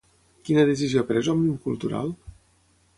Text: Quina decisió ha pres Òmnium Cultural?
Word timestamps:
Quina 0.47 0.63
decisió 0.69 1.03
ha 1.05 1.09
pres 1.11 1.31
Òmnium 1.37 1.63
Cultural? 1.69 2.15